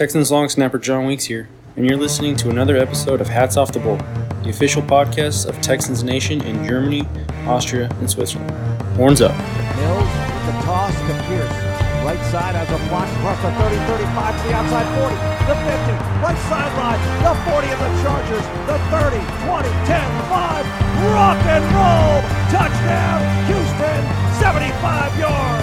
[0.00, 3.70] Texans long snapper John Weeks here, and you're listening to another episode of Hats Off
[3.70, 3.98] the Bowl,
[4.40, 7.04] the official podcast of Texans Nation in Germany,
[7.44, 8.50] Austria, and Switzerland.
[8.96, 9.36] Horns up.
[9.76, 11.52] Mills with the toss to Pierce.
[12.00, 15.92] Right side has a block across the 30, 35 to the outside 40, the 50,
[16.24, 19.20] right sideline, the 40 of the Chargers, the 30,
[19.52, 20.00] 20, 10,
[20.32, 23.20] 5, rock and roll, touchdown,
[23.52, 24.00] Houston,
[24.40, 25.59] 75 yards.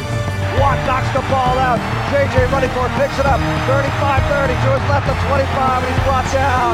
[0.57, 1.77] Watt knocks the ball out.
[2.09, 3.37] JJ running for it, picks it up.
[3.69, 6.73] 35-30 to his left of 25, and he's brought down.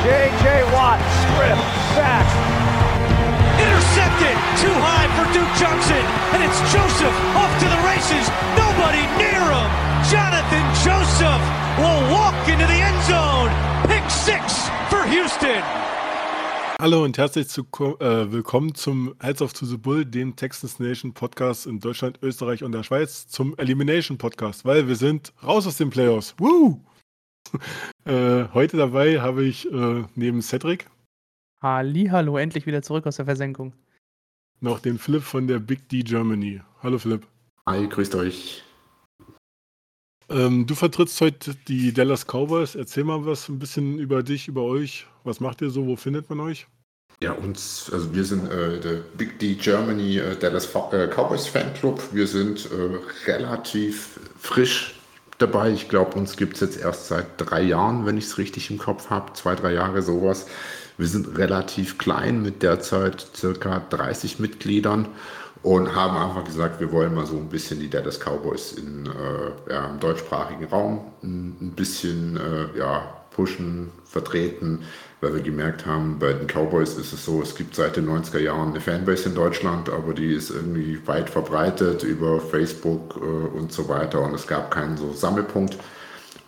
[0.00, 1.60] JJ Watt, strip,
[1.92, 2.24] sack,
[3.60, 4.36] intercepted.
[4.56, 6.04] Too high for Duke Johnson.
[6.32, 8.24] And it's Joseph off to the races.
[8.56, 9.68] Nobody near him.
[10.08, 11.42] Jonathan Joseph
[11.76, 13.52] will walk into the end zone.
[13.84, 15.89] Pick six for Houston.
[16.80, 17.66] Hallo und herzlich zu,
[18.00, 22.64] äh, willkommen zum Heads of to the Bull, dem Texans Nation Podcast in Deutschland, Österreich
[22.64, 26.34] und der Schweiz, zum Elimination Podcast, weil wir sind raus aus den Playoffs.
[26.38, 26.80] Woo!
[28.06, 30.86] äh, heute dabei habe ich äh, neben Cedric.
[31.60, 33.74] Halli, hallo, endlich wieder zurück aus der Versenkung.
[34.60, 36.62] Noch den Philipp von der Big D Germany.
[36.82, 37.26] Hallo Philipp.
[37.66, 38.64] Hi, grüßt euch.
[40.30, 42.76] Ähm, du vertrittst heute die Dallas Cowboys.
[42.76, 45.06] Erzähl mal was ein bisschen über dich, über euch.
[45.24, 45.86] Was macht ihr so?
[45.86, 46.68] Wo findet man euch?
[47.22, 52.02] Ja, uns, also wir sind äh, der Big D Germany äh, Dallas äh, Cowboys Fanclub.
[52.12, 54.98] Wir sind äh, relativ frisch
[55.36, 55.70] dabei.
[55.70, 58.78] Ich glaube, uns gibt es jetzt erst seit drei Jahren, wenn ich es richtig im
[58.78, 59.34] Kopf habe.
[59.34, 60.46] Zwei, drei Jahre sowas.
[60.96, 65.06] Wir sind relativ klein mit derzeit circa 30 Mitgliedern
[65.62, 69.70] und haben einfach gesagt, wir wollen mal so ein bisschen die Dallas Cowboys in, äh,
[69.70, 74.80] ja, im deutschsprachigen Raum ein bisschen äh, ja, pushen, vertreten,
[75.22, 78.38] weil wir gemerkt haben, bei den Cowboys ist es so, es gibt seit den 90er
[78.38, 83.72] Jahren eine Fanbase in Deutschland, aber die ist irgendwie weit verbreitet über Facebook äh, und
[83.72, 85.78] so weiter und es gab keinen so Sammelpunkt.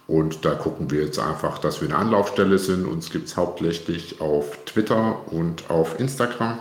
[0.06, 2.86] Und da gucken wir jetzt einfach, dass wir eine Anlaufstelle sind.
[2.86, 6.60] Uns gibt es hauptsächlich auf Twitter und auf Instagram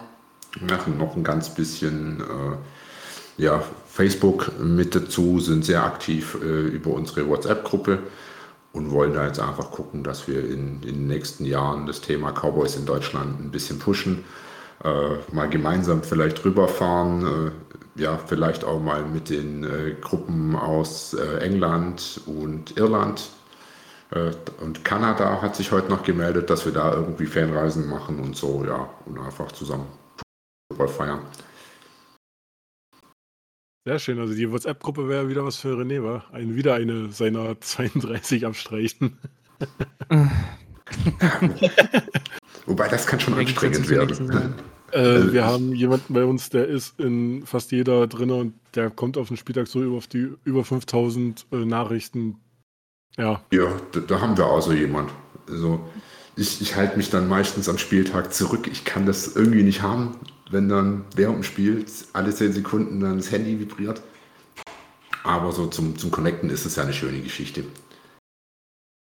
[0.61, 6.91] machen noch ein ganz bisschen äh, ja, Facebook mit dazu, sind sehr aktiv äh, über
[6.91, 7.99] unsere WhatsApp-Gruppe
[8.73, 12.31] und wollen da jetzt einfach gucken, dass wir in, in, den nächsten Jahren das Thema
[12.31, 14.23] Cowboys in Deutschland ein bisschen pushen.
[14.83, 17.51] Äh, mal gemeinsam vielleicht rüberfahren,
[17.97, 23.29] äh, ja, vielleicht auch mal mit den äh, Gruppen aus äh, England und Irland
[24.59, 28.65] und Kanada hat sich heute noch gemeldet, dass wir da irgendwie Fanreisen machen und so,
[28.67, 29.87] ja, und einfach zusammen
[30.67, 31.19] Football feiern.
[33.83, 34.19] Sehr schön.
[34.19, 36.25] Also die WhatsApp-Gruppe wäre wieder was für René, war?
[36.31, 39.17] Ein, wieder eine seiner 32 abstreichen.
[42.65, 44.53] Wobei das kann schon anstrengend werden.
[44.91, 49.17] Äh, wir haben jemanden bei uns, der ist in fast jeder drin und der kommt
[49.17, 52.35] auf den Spieltag so über, auf die über 5000 äh, Nachrichten.
[53.17, 53.41] Ja.
[53.51, 55.11] Ja, da, da, haben wir auch so jemand.
[55.49, 55.79] Also
[56.35, 58.69] ich, ich halte mich dann meistens am Spieltag zurück.
[58.71, 60.17] Ich kann das irgendwie nicht haben
[60.51, 64.01] wenn dann während dem Spiel alle 10 Sekunden dann das Handy vibriert.
[65.23, 67.63] Aber so zum, zum Connecten ist es ja eine schöne Geschichte.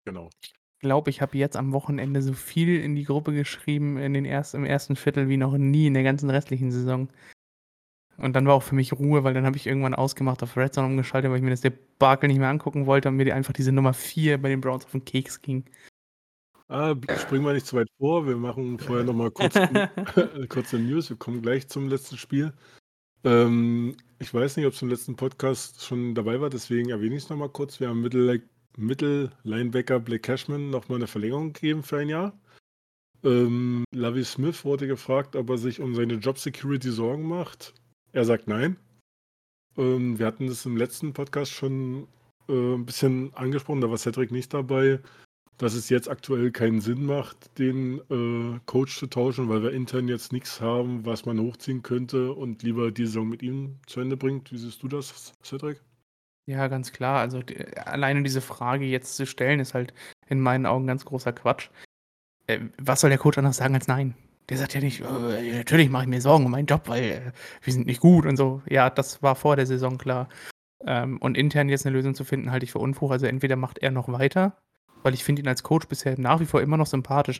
[0.06, 0.30] Genau.
[0.42, 4.26] Ich glaube, ich habe jetzt am Wochenende so viel in die Gruppe geschrieben in den
[4.26, 7.10] erst, im ersten Viertel wie noch nie in der ganzen restlichen Saison.
[8.18, 10.74] Und dann war auch für mich Ruhe, weil dann habe ich irgendwann ausgemacht auf Red
[10.74, 13.72] Zone umgeschaltet, weil ich mir das Debakel nicht mehr angucken wollte und mir einfach diese
[13.72, 15.66] Nummer 4 bei den Browns auf den Keks ging.
[16.68, 18.26] Ah, springen wir nicht zu weit vor.
[18.26, 19.54] Wir machen vorher nochmal kurz,
[20.50, 21.10] kurze News.
[21.10, 22.54] Wir kommen gleich zum letzten Spiel.
[23.24, 27.24] Ähm, ich weiß nicht, ob es im letzten Podcast schon dabei war, deswegen erwähne ich
[27.24, 27.80] es nochmal kurz.
[27.80, 28.02] Wir haben
[28.78, 32.38] Mittel-Linebacker Blake Cashman nochmal eine Verlängerung gegeben für ein Jahr.
[33.24, 37.74] Ähm, Lavi Smith wurde gefragt, ob er sich um seine Job Security Sorgen macht.
[38.12, 38.78] Er sagt nein.
[39.78, 42.08] Ähm, wir hatten das im letzten Podcast schon
[42.48, 45.00] äh, ein bisschen angesprochen, da war Cedric nicht dabei
[45.58, 50.08] dass es jetzt aktuell keinen Sinn macht, den äh, Coach zu tauschen, weil wir intern
[50.08, 54.18] jetzt nichts haben, was man hochziehen könnte und lieber die Saison mit ihm zu Ende
[54.18, 54.52] bringt.
[54.52, 55.82] Wie siehst du das, Cedric?
[56.46, 57.20] Ja, ganz klar.
[57.20, 59.94] Also die, alleine diese Frage jetzt zu stellen, ist halt
[60.28, 61.70] in meinen Augen ganz großer Quatsch.
[62.48, 64.16] Äh, was soll der Coach anders sagen als nein?
[64.50, 67.32] Der sagt ja nicht, äh, natürlich mache ich mir Sorgen um meinen Job, weil äh,
[67.64, 68.62] wir sind nicht gut und so.
[68.70, 70.30] Ja, das war vor der Saison klar.
[70.86, 73.12] Ähm, und intern jetzt eine Lösung zu finden, halte ich für Unfug.
[73.12, 74.56] Also entweder macht er noch weiter
[75.06, 77.40] weil ich finde ihn als Coach bisher nach wie vor immer noch sympathisch.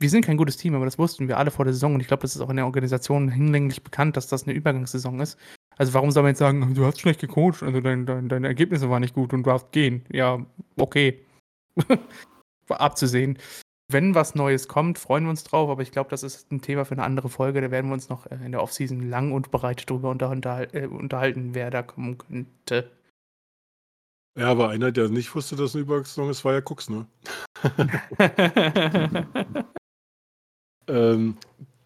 [0.00, 2.06] Wir sind kein gutes Team, aber das wussten wir alle vor der Saison und ich
[2.06, 5.38] glaube, das ist auch in der Organisation hinlänglich bekannt, dass das eine Übergangssaison ist.
[5.76, 8.88] Also warum soll man jetzt sagen, du hast schlecht gecoacht, also dein, dein, deine Ergebnisse
[8.88, 10.04] waren nicht gut und du darfst gehen?
[10.10, 10.44] Ja,
[10.76, 11.20] okay.
[12.68, 13.38] War abzusehen.
[13.90, 16.84] Wenn was Neues kommt, freuen wir uns drauf, aber ich glaube, das ist ein Thema
[16.84, 17.60] für eine andere Folge.
[17.60, 20.16] Da werden wir uns noch äh, in der Offseason lang und breit drüber
[20.72, 22.90] äh, unterhalten wer da kommen könnte.
[24.38, 27.08] Ja, aber einer, der nicht wusste, dass eine Übergangssaison ist, war ja Cooks, ne?
[30.86, 31.36] ähm,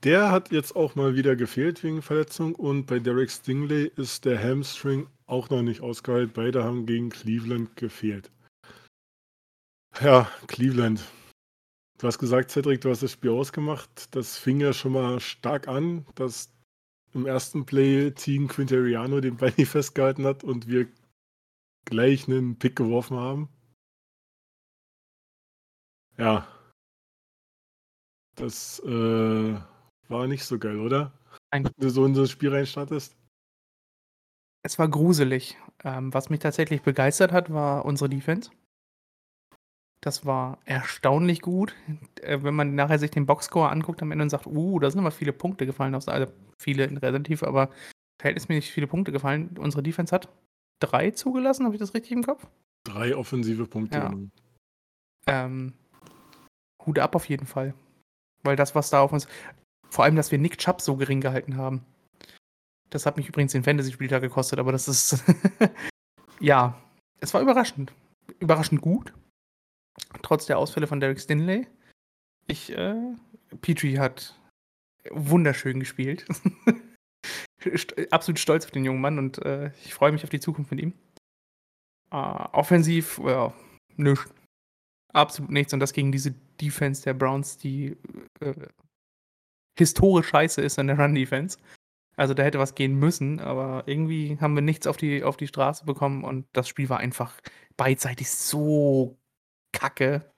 [0.03, 4.39] der hat jetzt auch mal wieder gefehlt wegen Verletzung und bei Derek Stingley ist der
[4.39, 6.35] Hamstring auch noch nicht ausgeheilt.
[6.35, 8.31] Beide haben gegen Cleveland gefehlt.
[10.03, 11.03] Ja, Cleveland.
[11.99, 14.15] Du hast gesagt, Cedric, du hast das Spiel ausgemacht.
[14.15, 16.53] Das fing ja schon mal stark an, dass
[17.15, 20.87] im ersten Play Team Quinteriano den Ball nicht festgehalten hat und wir
[21.84, 23.49] gleich einen Pick geworfen haben.
[26.19, 26.46] Ja.
[28.37, 29.61] Das äh,
[30.08, 31.12] war nicht so geil, oder?
[31.50, 33.17] Wenn du so in so ein Spiel reinstartest.
[34.62, 35.56] Es war gruselig.
[35.84, 38.50] Ähm, was mich tatsächlich begeistert hat, war unsere Defense.
[40.00, 41.75] Das war erstaunlich gut.
[42.23, 45.00] Äh, wenn man nachher sich den Boxscore anguckt am Ende und sagt, uh, da sind
[45.00, 46.11] aber viele Punkte gefallen, also
[46.58, 47.70] viele relativ, aber
[48.20, 49.56] verhältnismäßig viele Punkte gefallen.
[49.58, 50.29] Unsere Defense hat
[50.82, 52.46] drei zugelassen, habe ich das richtig im Kopf?
[52.84, 53.99] Drei offensive Punkte.
[53.99, 54.14] Ja.
[55.26, 55.75] Ähm,
[56.84, 57.75] Hut ab auf jeden Fall.
[58.43, 59.29] Weil das, was da auf uns.
[59.88, 61.84] Vor allem, dass wir Nick Chubb so gering gehalten haben.
[62.90, 65.23] Das hat mich übrigens den Fantasy-Spieltag gekostet, aber das ist.
[66.40, 66.81] ja,
[67.20, 67.93] es war überraschend.
[68.40, 69.12] Überraschend gut.
[70.23, 71.67] Trotz der Ausfälle von Derek Stinley.
[72.46, 73.14] Ich, äh,
[73.61, 74.38] Petrie hat
[75.11, 76.26] wunderschön gespielt.
[78.11, 80.81] Absolut stolz auf den jungen Mann und äh, ich freue mich auf die Zukunft mit
[80.81, 80.93] ihm.
[82.11, 83.53] Äh, offensiv, ja,
[83.97, 84.32] nichts.
[85.12, 85.73] Absolut nichts.
[85.73, 87.97] Und das gegen diese Defense der Browns, die
[88.41, 88.55] äh,
[89.79, 91.59] historisch scheiße ist in der Run-Defense.
[92.17, 95.47] Also da hätte was gehen müssen, aber irgendwie haben wir nichts auf die, auf die
[95.47, 97.41] Straße bekommen und das Spiel war einfach
[97.79, 99.19] beidseitig so
[99.73, 100.31] kacke,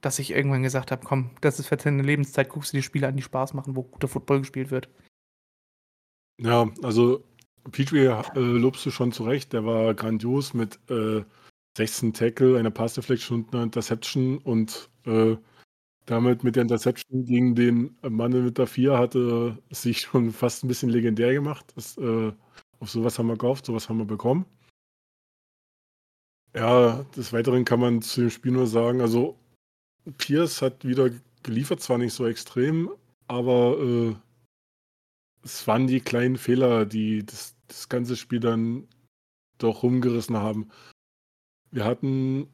[0.00, 3.16] dass ich irgendwann gesagt habe, komm, das ist deine Lebenszeit, guckst du die Spiele an,
[3.16, 4.88] die Spaß machen, wo guter Football gespielt wird.
[6.40, 7.24] Ja, also
[7.72, 11.24] Petrie äh, lobst du schon zurecht, der war grandios mit äh,
[11.76, 15.36] 16 Tackle, einer Pass Deflection und einer Interception und äh,
[16.06, 20.68] damit mit der Interception gegen den Mann mit der 4 hatte sich schon fast ein
[20.68, 21.66] bisschen legendär gemacht.
[21.76, 22.32] Das, äh,
[22.80, 24.46] auf sowas haben wir gehofft, sowas haben wir bekommen.
[26.54, 29.38] Ja, des Weiteren kann man zu dem Spiel nur sagen, also
[30.18, 31.10] Pierce hat wieder
[31.42, 32.90] geliefert, zwar nicht so extrem,
[33.28, 34.14] aber äh,
[35.42, 38.88] es waren die kleinen Fehler, die das, das ganze Spiel dann
[39.58, 40.68] doch rumgerissen haben.
[41.70, 42.48] Wir hatten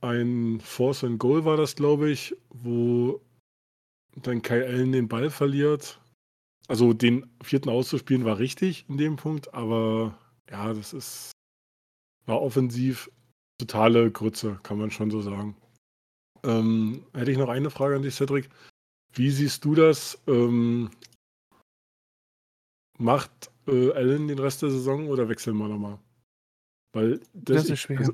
[0.00, 3.20] ein Force and Goal war das, glaube ich, wo
[4.16, 6.00] dann Kyle Allen den Ball verliert.
[6.68, 10.18] Also den vierten auszuspielen war richtig in dem Punkt, aber
[10.50, 11.32] ja, das ist
[12.26, 13.10] war offensiv
[13.58, 15.56] totale Grütze, kann man schon so sagen.
[16.44, 18.48] Ähm, hätte ich noch eine Frage an dich, Cedric.
[19.14, 20.22] Wie siehst du das?
[20.26, 20.90] Ähm,
[22.98, 25.98] macht äh, Allen den Rest der Saison oder wechseln wir nochmal?
[26.92, 27.98] Weil das, das ist schwer.
[27.98, 28.12] Also,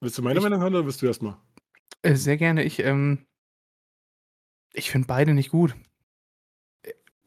[0.00, 1.36] willst du meine ich, Meinung haben oder willst du erstmal?
[2.02, 2.64] Äh, sehr gerne.
[2.64, 3.24] Ich, ähm,
[4.72, 5.74] ich finde beide nicht gut.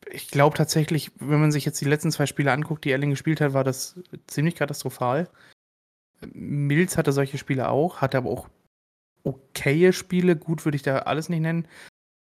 [0.10, 3.42] Ich glaube tatsächlich, wenn man sich jetzt die letzten zwei Spiele anguckt, die Allen gespielt
[3.42, 5.30] hat, war das ziemlich katastrophal.
[6.34, 8.50] Mills hatte solche Spiele auch, hatte aber auch
[9.24, 10.36] okaye Spiele.
[10.36, 11.68] Gut würde ich da alles nicht nennen.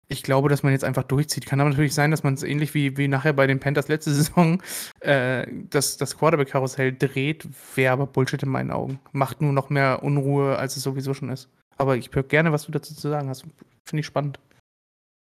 [0.08, 1.46] Ich glaube, dass man jetzt einfach durchzieht.
[1.46, 4.10] Kann aber natürlich sein, dass man es ähnlich wie, wie nachher bei den Panthers letzte
[4.14, 4.62] Saison
[5.00, 9.00] äh, das, das Quarterback-Karussell dreht, wäre aber Bullshit in meinen Augen.
[9.12, 11.48] Macht nur noch mehr Unruhe, als es sowieso schon ist.
[11.76, 13.44] Aber ich höre gerne, was du dazu zu sagen hast.
[13.84, 14.38] Finde ich spannend.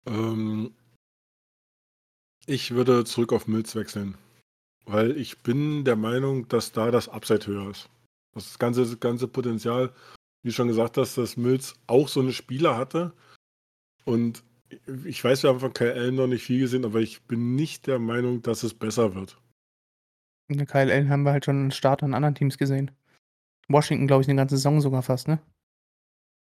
[0.06, 0.72] Ähm,
[2.46, 4.16] ich würde zurück auf Mills wechseln.
[4.84, 7.88] Weil ich bin der Meinung, dass da das Upside höher ist.
[8.34, 9.92] Das ganze, das ganze Potenzial,
[10.42, 13.12] wie du schon gesagt hast, dass Mills auch so eine Spieler hatte.
[14.04, 14.42] Und
[15.04, 17.86] ich weiß, wir haben von Kyle Allen noch nicht viel gesehen, aber ich bin nicht
[17.86, 19.38] der Meinung, dass es besser wird.
[20.48, 22.90] Kyle Allen haben wir halt schon einen Start an anderen Teams gesehen.
[23.68, 25.40] Washington, glaube ich, eine ganze Saison sogar fast, ne?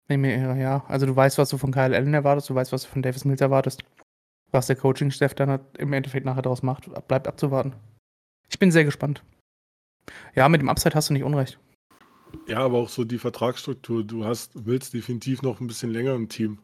[0.09, 3.03] Ja, also du weißt, was du von Kyle Allen erwartest, du weißt, was du von
[3.03, 3.83] Davis Mills erwartest.
[4.51, 7.75] Was der Coaching-Chef dann im Endeffekt nachher daraus macht, bleibt abzuwarten.
[8.49, 9.23] Ich bin sehr gespannt.
[10.33, 11.59] Ja, mit dem Upside hast du nicht unrecht.
[12.47, 14.03] Ja, aber auch so die Vertragsstruktur.
[14.03, 16.57] Du hast, willst definitiv noch ein bisschen länger im Team.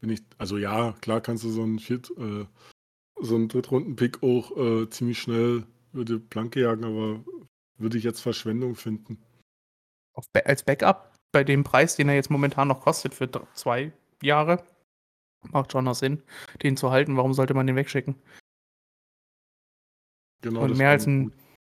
[0.00, 2.46] Bin ich, also ja, klar kannst du so einen Viert, äh,
[3.20, 7.24] so einen Drittrunden-Pick auch äh, ziemlich schnell über die Planke jagen, aber
[7.76, 9.18] würde ich jetzt Verschwendung finden.
[10.32, 13.92] Ba als Backup bei dem Preis, den er jetzt momentan noch kostet für zwei
[14.22, 14.64] Jahre,
[15.42, 16.22] macht schon noch Sinn,
[16.62, 17.16] den zu halten.
[17.16, 18.16] Warum sollte man den wegschicken?
[20.42, 20.62] Genau.
[20.62, 21.32] Und mehr als ein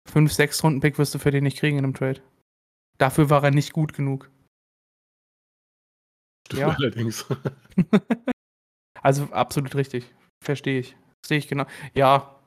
[0.08, 2.22] 5-6 Runden-Pick wirst du für den nicht kriegen in einem Trade.
[2.98, 4.30] Dafür war er nicht gut genug.
[6.46, 6.68] Stimmt ja.
[6.68, 7.26] allerdings.
[9.02, 10.04] also absolut richtig.
[10.42, 10.96] Verstehe ich.
[11.24, 11.66] Sehe ich genau.
[11.94, 12.38] Ja,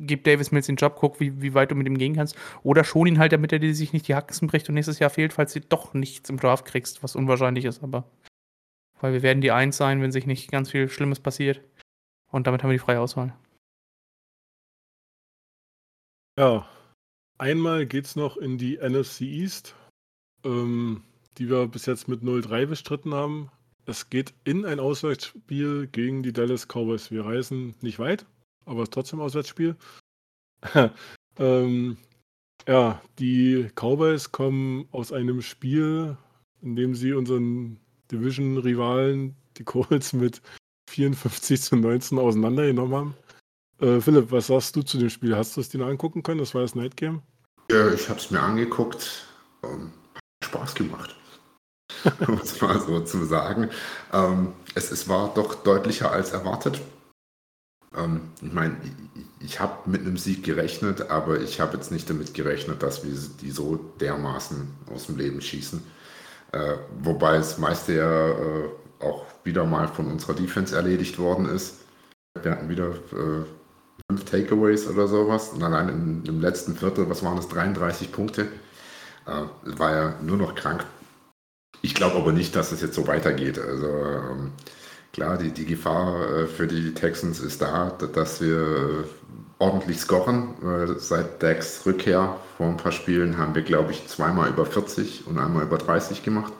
[0.00, 2.36] gib Davis Mills den Job, guck, wie, wie weit du mit ihm gehen kannst.
[2.62, 5.32] Oder schon ihn halt, damit er sich nicht die Haxen bricht und nächstes Jahr fehlt,
[5.32, 8.04] falls du doch nichts im Draft kriegst, was unwahrscheinlich ist, aber.
[9.00, 11.60] Weil wir werden die Eins sein, wenn sich nicht ganz viel Schlimmes passiert.
[12.30, 13.34] Und damit haben wir die freie Auswahl.
[16.38, 16.68] Ja,
[17.38, 19.74] einmal geht's noch in die NFC East,
[20.44, 21.02] ähm,
[21.38, 23.50] die wir bis jetzt mit 0-3 bestritten haben.
[23.86, 27.10] Es geht in ein Auswärtsspiel gegen die Dallas Cowboys.
[27.10, 28.26] Wir reisen nicht weit,
[28.64, 29.76] aber es ist trotzdem Auswärtsspiel.
[31.38, 31.96] ähm,
[32.68, 36.16] ja, die Cowboys kommen aus einem Spiel,
[36.62, 37.80] in dem sie unseren
[38.12, 40.42] Division-Rivalen, die Colts, mit
[40.90, 43.14] 54 zu 19 auseinandergenommen haben.
[43.80, 45.34] Äh, Philipp, was sagst du zu dem Spiel?
[45.34, 46.38] Hast du es dir angucken können?
[46.38, 47.22] Das war das Night Game?
[47.70, 49.26] Ja, ich habe es mir angeguckt.
[49.62, 49.92] Ähm,
[50.44, 51.16] Spaß gemacht.
[52.26, 53.70] um es mal so zu sagen.
[54.12, 56.80] Ähm, es, es war doch deutlicher als erwartet.
[57.96, 62.08] Ähm, ich meine, ich, ich habe mit einem Sieg gerechnet, aber ich habe jetzt nicht
[62.08, 65.82] damit gerechnet, dass wir die so dermaßen aus dem Leben schießen.
[66.52, 68.68] Äh, wobei das meiste ja äh,
[69.00, 71.76] auch wieder mal von unserer Defense erledigt worden ist.
[72.42, 73.44] Wir hatten wieder äh,
[74.08, 75.50] fünf Takeaways oder sowas.
[75.50, 78.48] Und allein im, im, letzten Viertel, was waren das, 33 Punkte.
[79.26, 80.84] Äh, war ja nur noch krank.
[81.82, 83.58] Ich glaube aber nicht, dass es jetzt so weitergeht.
[83.58, 84.52] Also ähm,
[85.12, 89.04] klar, die, die Gefahr äh, für die Texans ist da, dass wir
[89.58, 90.54] ordentlich scoren.
[90.98, 95.38] Seit Dax Rückkehr vor ein paar Spielen haben wir, glaube ich, zweimal über 40 und
[95.38, 96.52] einmal über 30 gemacht.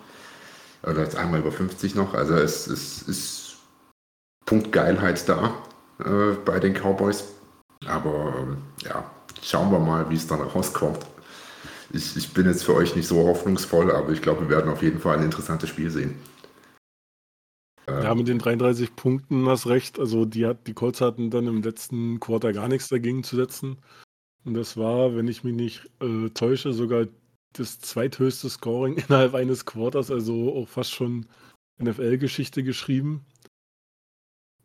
[0.82, 2.14] Oder jetzt einmal über 50 noch.
[2.14, 3.56] Also es, es ist
[4.46, 5.54] Punktgeilheit da
[5.98, 7.24] äh, bei den Cowboys.
[7.86, 9.04] Aber ähm, ja,
[9.42, 11.06] schauen wir mal, wie es dann rauskommt.
[11.92, 14.82] Ich, ich bin jetzt für euch nicht so hoffnungsvoll, aber ich glaube, wir werden auf
[14.82, 16.14] jeden Fall ein interessantes Spiel sehen.
[17.88, 19.98] Ja, mit den 33 Punkten hast recht.
[19.98, 23.78] Also die, hat, die Colts hatten dann im letzten Quarter gar nichts dagegen zu setzen.
[24.44, 27.06] Und das war, wenn ich mich nicht äh, täusche, sogar
[27.52, 31.26] das zweithöchste Scoring innerhalb eines Quarters, also auch fast schon
[31.82, 33.24] NFL-Geschichte geschrieben.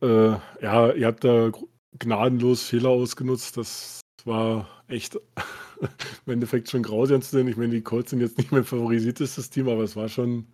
[0.01, 1.51] Äh, ja, ihr habt da
[1.97, 3.57] gnadenlos Fehler ausgenutzt.
[3.57, 5.15] Das war echt
[6.25, 7.47] im Endeffekt schon grausam zu sehen.
[7.47, 10.47] Ich meine, die Colts sind jetzt nicht mein favorisiertes Team, aber es war schon.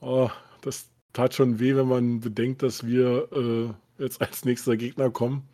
[0.00, 0.30] Oh,
[0.62, 5.48] das tat schon weh, wenn man bedenkt, dass wir äh, jetzt als nächster Gegner kommen,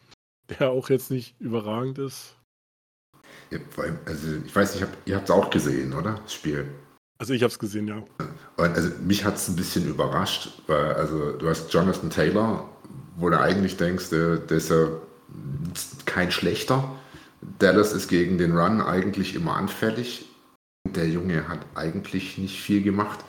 [0.49, 2.37] der auch jetzt nicht überragend ist.
[4.07, 6.21] Also ich weiß nicht, ihr habt es auch gesehen, oder?
[6.23, 6.69] Das Spiel.
[7.19, 8.03] Also ich habe es gesehen, ja.
[8.57, 12.69] Also mich hat es ein bisschen überrascht, weil also du hast Jonathan Taylor,
[13.17, 14.89] wo du eigentlich denkst, der, der ist ja
[16.07, 16.97] kein schlechter.
[17.59, 20.27] Dallas ist gegen den Run eigentlich immer anfällig.
[20.87, 23.21] Der Junge hat eigentlich nicht viel gemacht.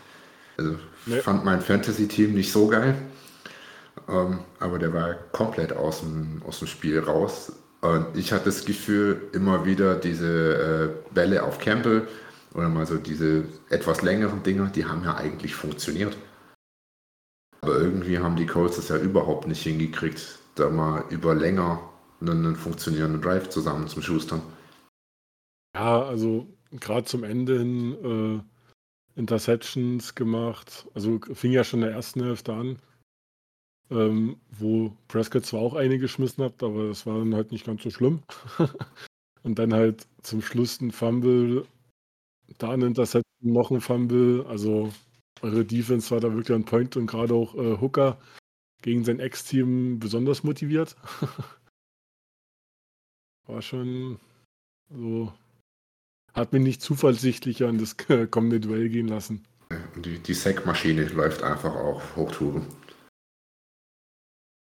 [0.57, 0.75] Also
[1.05, 1.19] nee.
[1.19, 2.95] fand mein Fantasy-Team nicht so geil.
[4.07, 7.53] Ähm, aber der war komplett aus dem, aus dem Spiel raus.
[7.81, 12.07] Und ich hatte das Gefühl, immer wieder diese äh, Bälle auf Campbell
[12.53, 16.15] oder mal so diese etwas längeren Dinger, die haben ja eigentlich funktioniert.
[17.61, 21.79] Aber irgendwie haben die Colts das ja überhaupt nicht hingekriegt, da mal über länger
[22.21, 24.41] einen, einen funktionierenden Drive zusammen zum Schustern.
[25.75, 28.45] Ja, also gerade zum Ende hin
[29.15, 30.87] äh, Interceptions gemacht.
[30.93, 32.77] Also fing ja schon in der ersten Hälfte an
[33.91, 37.83] ähm, wo Prescott zwar auch eine geschmissen hat, aber das war dann halt nicht ganz
[37.83, 38.23] so schlimm.
[39.43, 41.65] und dann halt zum Schluss ein Fumble,
[42.57, 44.45] da ein Interception, noch ein Fumble.
[44.47, 44.91] Also
[45.41, 48.17] eure Defense war da wirklich ein Point und gerade auch äh, Hooker
[48.81, 50.95] gegen sein Ex-Team besonders motiviert.
[53.51, 54.17] war schon
[54.89, 55.31] so,
[56.33, 57.97] hat mich nicht zuversichtlicher an das
[58.31, 59.45] kommende Duell gehen lassen.
[59.95, 62.65] Die, die Sack-Maschine läuft einfach auf Hochtouren.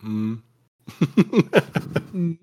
[0.02, 0.42] Mhm.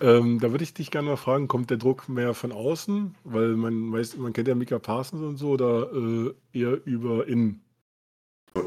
[0.00, 3.14] ähm, da würde ich dich gerne mal fragen, kommt der Druck mehr von außen?
[3.24, 7.64] Weil man weiß, man kennt ja Mika Parsons und so, oder äh, eher über innen?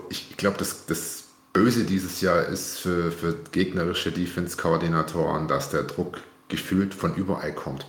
[0.10, 6.22] Ich glaube, das, das Böse dieses Jahr ist für, für gegnerische Defense-Koordinatoren, dass der Druck
[6.48, 7.86] gefühlt von überall kommt.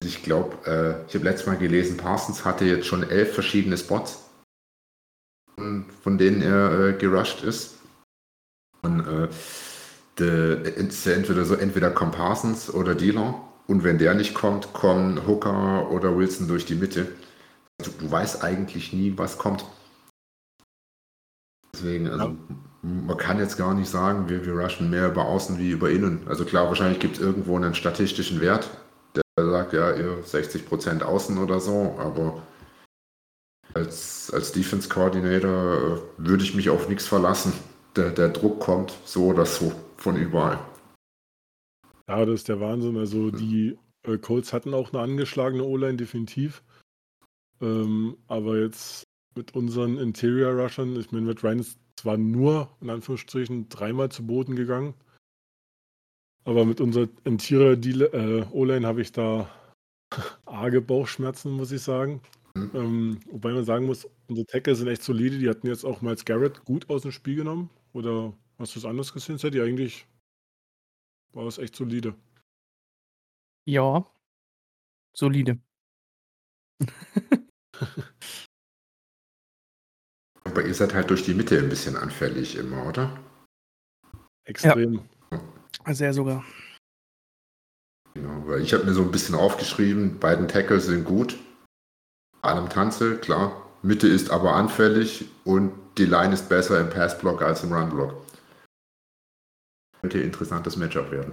[0.00, 4.24] Ich glaube, äh, ich habe letztes Mal gelesen, Parsons hatte jetzt schon elf verschiedene Spots,
[5.56, 7.78] von denen er äh, gerusht ist.
[8.82, 9.28] Und äh,
[10.18, 13.42] de, entweder so, entweder kommt Parsons oder Dealer.
[13.66, 17.12] Und wenn der nicht kommt, kommen Hooker oder Wilson durch die Mitte.
[17.82, 19.64] Du, du weißt eigentlich nie, was kommt.
[21.74, 22.36] Deswegen, also.
[23.06, 26.20] Man kann jetzt gar nicht sagen, wir, wir rushen mehr über außen wie über innen.
[26.26, 28.70] Also klar, wahrscheinlich gibt es irgendwo einen statistischen Wert,
[29.14, 32.42] der sagt, ja, ihr 60% außen oder so, aber
[33.74, 37.52] als, als Defense Coordinator äh, würde ich mich auf nichts verlassen
[37.96, 40.58] der, der Druck kommt so oder so von überall.
[42.08, 42.96] Ja, das ist der Wahnsinn.
[42.96, 46.62] Also die äh, Colts hatten auch eine angeschlagene O-Line, definitiv.
[47.60, 51.64] Ähm, aber jetzt mit unseren Interior Rushern, ich meine, Matt Ryan
[51.96, 54.94] zwar nur, in Anführungsstrichen, dreimal zu Boden gegangen,
[56.46, 59.50] aber mit unserer Interior äh, O-Line habe ich da
[60.46, 62.22] arge Bauchschmerzen, muss ich sagen.
[62.54, 62.70] Mhm.
[62.74, 65.38] Ähm, wobei man sagen muss, unsere Tackle sind echt solide.
[65.38, 67.68] Die hatten jetzt auch Miles Garrett gut aus dem Spiel genommen.
[67.94, 69.60] Oder hast du es anders gesehen, Sadie?
[69.60, 70.06] Eigentlich
[71.32, 72.14] war es echt solide.
[73.66, 74.08] Ja,
[75.14, 75.58] solide.
[80.56, 83.14] Aber ihr seid halt durch die Mitte ein bisschen anfällig immer, oder?
[84.46, 85.02] Extrem.
[85.30, 85.92] Ja.
[85.94, 86.42] Sehr sogar.
[88.14, 91.36] Genau, weil ich habe mir so ein bisschen aufgeschrieben, beiden Tackles sind gut.
[92.40, 93.70] Allem Tanze, klar.
[93.82, 98.14] Mitte ist aber anfällig und die Line ist besser im Passblock als im Runblock.
[100.00, 101.32] Könnte interessantes Matchup werden.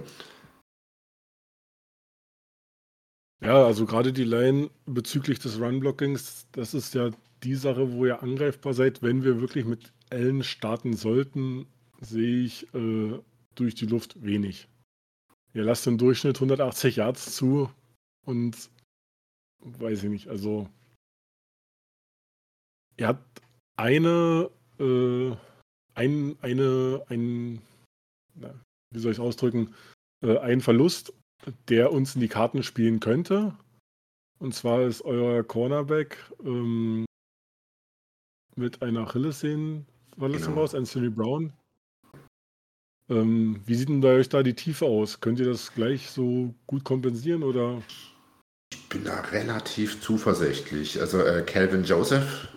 [3.44, 7.10] Ja, also gerade die Line bezüglich des Runblockings, das ist ja
[7.42, 9.02] die Sache, wo ihr angreifbar seid.
[9.02, 11.66] Wenn wir wirklich mit Ellen starten sollten,
[12.00, 13.20] sehe ich äh,
[13.54, 14.66] durch die Luft wenig.
[15.52, 17.70] Ihr lasst im Durchschnitt 180 Yards zu
[18.24, 18.70] und
[19.60, 20.66] weiß ich nicht, also
[22.96, 23.42] ihr habt
[23.76, 25.36] eine, äh,
[25.94, 27.60] ein, eine, ein,
[28.36, 28.58] na,
[28.90, 29.74] wie soll ich es ausdrücken,
[30.22, 31.12] äh, einen Verlust,
[31.68, 33.54] der uns in die Karten spielen könnte.
[34.38, 37.04] Und zwar ist euer Cornerback ähm,
[38.56, 40.62] mit einer Achillessehnenverletzung genau.
[40.62, 41.52] aus, Anthony Brown.
[43.08, 45.20] Ähm, wie sieht denn bei euch da die Tiefe aus?
[45.20, 47.82] Könnt ihr das gleich so gut kompensieren oder?
[48.72, 51.00] Ich bin da relativ zuversichtlich.
[51.00, 52.48] Also äh, Calvin Joseph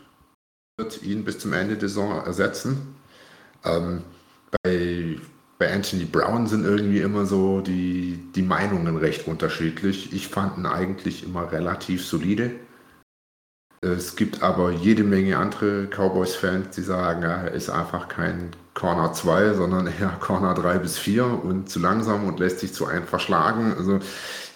[0.77, 2.96] wird ihn bis zum Ende der Saison ersetzen.
[3.65, 4.03] Ähm,
[4.63, 5.07] bei,
[5.58, 10.14] bei Anthony Brown sind irgendwie immer so die, die Meinungen recht unterschiedlich.
[10.14, 12.52] Ich fand ihn eigentlich immer relativ solide.
[13.82, 19.54] Es gibt aber jede Menge andere Cowboys-Fans, die sagen, er ist einfach kein Corner 2,
[19.54, 23.74] sondern eher Corner 3 bis 4 und zu langsam und lässt sich zu einfach schlagen.
[23.78, 24.00] Also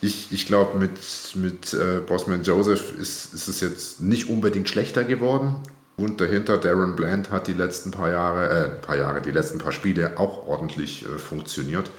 [0.02, 1.00] ich, ich glaube, mit,
[1.36, 5.56] mit äh, Bossman Joseph ist, ist es jetzt nicht unbedingt schlechter geworden.
[6.02, 9.72] Und dahinter Darren Bland hat die letzten paar Jahre, äh, paar Jahre, die letzten paar
[9.72, 11.92] Spiele auch ordentlich äh, funktioniert.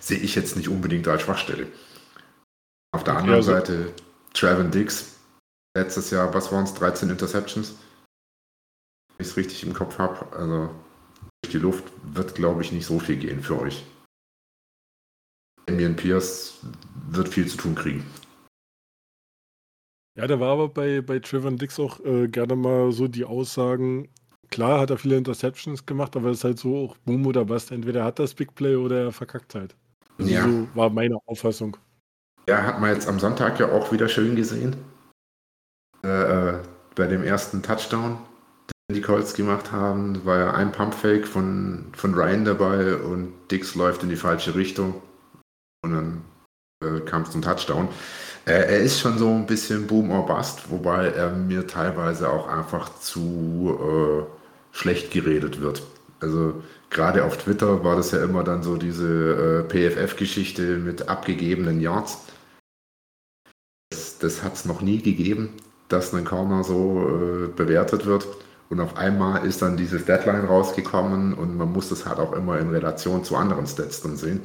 [0.00, 1.68] Sehe ich jetzt nicht unbedingt als Schwachstelle.
[2.90, 3.92] Auf der anderen also, Seite
[4.34, 5.20] Trevin Diggs,
[5.76, 7.76] letztes Jahr, was waren es, 13 Interceptions?
[9.16, 10.36] Wenn ich es richtig im Kopf habe.
[10.36, 10.70] Also
[11.44, 13.84] durch die Luft wird, glaube ich, nicht so viel gehen für euch.
[15.66, 16.58] Damian Pierce
[17.10, 18.04] wird viel zu tun kriegen.
[20.16, 24.08] Ja, da war aber bei, bei Trevor Dix auch äh, gerne mal so die Aussagen,
[24.50, 27.70] klar hat er viele Interceptions gemacht, aber es ist halt so auch Boom oder was.
[27.70, 29.76] Entweder hat das Big Play oder er verkackt halt.
[30.18, 30.44] Also ja.
[30.44, 31.76] So war meine Auffassung.
[32.48, 34.76] Ja, hat man jetzt am Sonntag ja auch wieder schön gesehen.
[36.04, 36.62] Äh, äh,
[36.94, 38.18] bei dem ersten Touchdown,
[38.88, 43.74] den die Colts gemacht haben, war ja ein Pumpfake von, von Ryan dabei und Dix
[43.74, 45.02] läuft in die falsche Richtung.
[45.82, 46.24] Und dann
[46.82, 47.88] äh, kam es zum Touchdown.
[48.46, 52.98] Er ist schon so ein bisschen Boom or Bust, wobei er mir teilweise auch einfach
[53.00, 55.82] zu äh, schlecht geredet wird.
[56.20, 61.80] Also gerade auf Twitter war das ja immer dann so diese äh, PFF-Geschichte mit abgegebenen
[61.80, 62.20] Yards.
[63.90, 65.50] Das, das hat es noch nie gegeben
[65.88, 68.26] dass ein Corner so äh, bewertet wird.
[68.68, 72.58] Und auf einmal ist dann dieses Deadline rausgekommen und man muss das halt auch immer
[72.58, 74.40] in Relation zu anderen Stats dann sehen.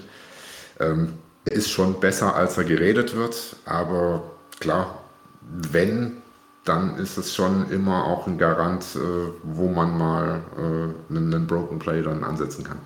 [0.79, 1.13] Ähm,
[1.45, 4.23] ist schon besser, als er geredet wird, aber
[4.59, 5.03] klar,
[5.41, 6.21] wenn,
[6.65, 11.47] dann ist es schon immer auch ein Garant, äh, wo man mal äh, einen, einen
[11.47, 12.79] Broken Play dann ansetzen kann.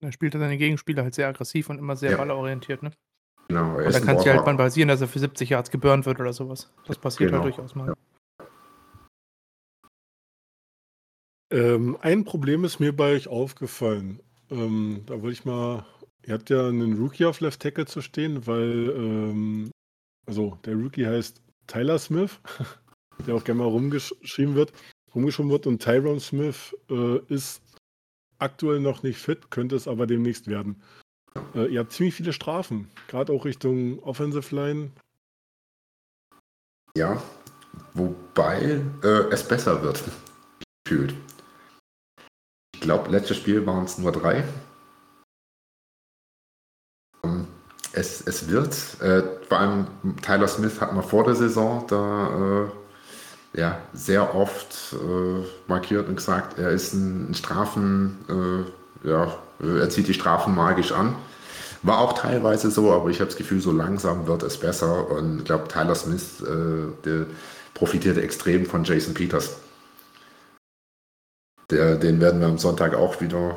[0.00, 2.16] Er spielt seine Gegenspieler halt sehr aggressiv und immer sehr ja.
[2.16, 2.92] ballorientiert, ne?
[3.48, 6.06] Genau, er dann kann es ja halt mal passieren, dass er für 70 Yards geburnt
[6.06, 6.70] wird oder sowas.
[6.86, 7.44] Das passiert halt genau.
[7.44, 7.88] halt durchaus mal.
[7.88, 7.94] Ja.
[11.50, 14.20] Ähm, ein Problem ist mir bei euch aufgefallen.
[14.50, 15.84] Ähm, da wollte ich mal,
[16.28, 19.70] ihr habt ja einen Rookie auf Left Tackle zu stehen, weil, ähm,
[20.26, 22.38] also der Rookie heißt Tyler Smith,
[23.26, 24.72] der auch gerne mal rumgeschrieben wird,
[25.14, 27.62] rumgeschoben wird und Tyrone Smith äh, ist
[28.38, 30.82] aktuell noch nicht fit, könnte es aber demnächst werden.
[31.54, 34.90] Äh, ihr habt ziemlich viele Strafen, gerade auch Richtung Offensive Line.
[36.94, 37.22] Ja,
[37.94, 40.02] wobei äh, es besser wird,
[40.84, 41.14] gefühlt.
[42.74, 44.44] Ich glaube, letztes Spiel waren es nur drei.
[47.98, 49.86] Es, es wird, äh, vor allem
[50.22, 52.66] Tyler Smith hat man vor der Saison da
[53.54, 59.34] äh, ja, sehr oft äh, markiert und gesagt, er ist ein, ein Strafen, äh, ja,
[59.60, 61.16] er zieht die Strafen magisch an.
[61.82, 65.10] War auch teilweise so, aber ich habe das Gefühl, so langsam wird es besser.
[65.10, 67.24] Und ich glaube, Tyler Smith, äh,
[67.74, 69.56] profitierte extrem von Jason Peters.
[71.70, 73.56] Der, den werden wir am Sonntag auch wieder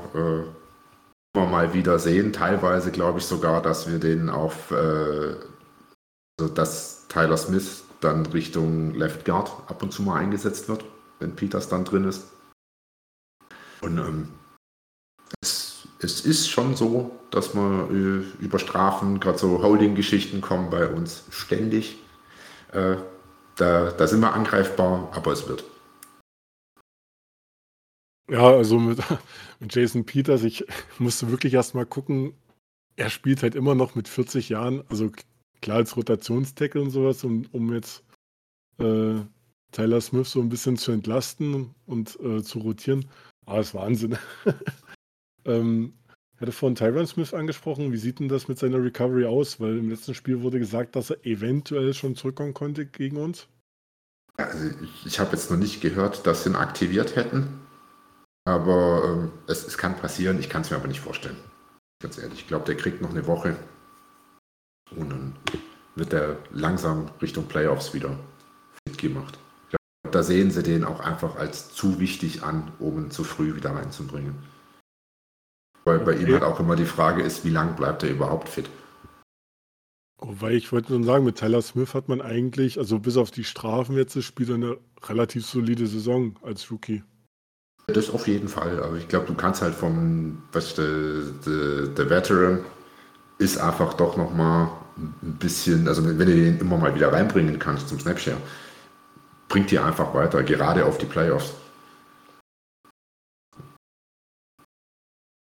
[1.33, 2.33] immer mal wieder sehen.
[2.33, 5.35] Teilweise glaube ich sogar, dass wir den auf, äh,
[6.39, 10.83] also dass Tyler Smith dann Richtung Left Guard ab und zu mal eingesetzt wird,
[11.19, 12.31] wenn Peters dann drin ist.
[13.81, 14.29] Und ähm,
[15.41, 20.87] es, es ist schon so, dass wir äh, über Strafen, gerade so Holding-Geschichten kommen bei
[20.87, 21.99] uns ständig.
[22.71, 22.97] Äh,
[23.55, 25.63] da, da sind wir angreifbar, aber es wird.
[28.31, 28.97] Ja, also mit,
[29.59, 30.65] mit Jason Peters, ich
[30.99, 32.33] musste wirklich erstmal gucken,
[32.95, 35.11] er spielt halt immer noch mit 40 Jahren, also
[35.61, 38.03] klar als Rotationstackle und sowas, um, um jetzt
[38.79, 39.15] äh,
[39.73, 43.05] Tyler Smith so ein bisschen zu entlasten und äh, zu rotieren.
[43.45, 44.17] Aber ah, ist Wahnsinn.
[45.45, 45.93] ähm,
[46.39, 47.91] hatte vorhin Tyron Smith angesprochen.
[47.91, 49.59] Wie sieht denn das mit seiner Recovery aus?
[49.59, 53.47] Weil im letzten Spiel wurde gesagt, dass er eventuell schon zurückkommen konnte gegen uns.
[54.37, 57.60] Also ich, ich habe jetzt noch nicht gehört, dass sie ihn aktiviert hätten.
[58.45, 61.37] Aber ähm, es, es, kann passieren, ich kann es mir aber nicht vorstellen.
[62.01, 63.55] Ganz ehrlich, ich glaube, der kriegt noch eine Woche
[64.95, 65.35] und dann
[65.95, 68.17] wird er langsam Richtung Playoffs wieder
[68.87, 69.37] fit gemacht.
[69.65, 73.23] Ich glaube, da sehen sie den auch einfach als zu wichtig an, um ihn zu
[73.23, 74.35] früh wieder reinzubringen.
[75.83, 76.23] Weil bei okay.
[76.23, 78.69] ihm halt auch immer die Frage ist, wie lange bleibt er überhaupt fit?
[80.17, 83.43] Wobei ich wollte nur sagen, mit Tyler Smith hat man eigentlich, also bis auf die
[83.43, 87.03] Strafen jetzt, spielt er eine relativ solide Saison als Rookie.
[87.91, 88.81] Das auf jeden Fall.
[88.83, 92.59] Aber ich glaube, du kannst halt vom, was der, der, der Veteran
[93.37, 97.89] ist einfach doch nochmal ein bisschen, also wenn du den immer mal wieder reinbringen kannst
[97.89, 98.37] zum Snapshare,
[99.49, 101.53] bringt dir einfach weiter, gerade auf die Playoffs.